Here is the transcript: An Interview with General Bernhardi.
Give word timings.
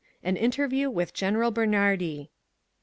An 0.23 0.35
Interview 0.35 0.89
with 0.89 1.13
General 1.13 1.51
Bernhardi. 1.51 2.31